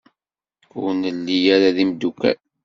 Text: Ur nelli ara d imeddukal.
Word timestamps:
Ur 0.81 0.89
nelli 1.01 1.37
ara 1.55 1.75
d 1.75 1.77
imeddukal. 1.83 2.37